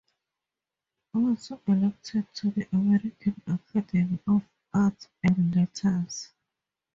Also 1.13 1.61
elected 1.67 2.25
to 2.33 2.49
the 2.49 2.67
American 2.73 3.39
Academy 3.45 4.17
of 4.25 4.41
Arts 4.73 5.07
and 5.21 5.55
Letters. 5.55 6.29